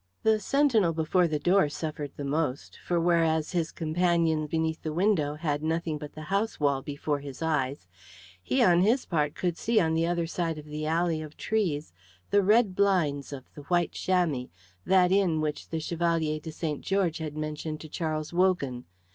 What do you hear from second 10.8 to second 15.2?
alley of trees the red blinds of "The White Chamois," that